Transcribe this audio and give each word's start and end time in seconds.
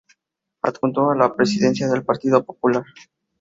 Adjunto 0.63 1.11
a 1.11 1.15
la 1.15 1.35
Presidencia 1.35 1.87
del 1.87 2.03
Partido 2.03 2.43
Popular. 2.43 2.83